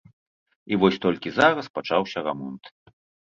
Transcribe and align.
І 0.73 0.79
вось 0.83 0.97
толькі 1.03 1.33
зараз 1.39 1.65
пачаўся 1.77 2.25
рамонт. 2.31 2.63